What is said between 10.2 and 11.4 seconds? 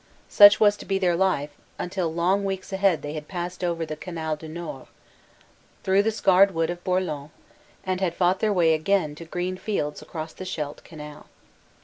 the Scheldt Canal.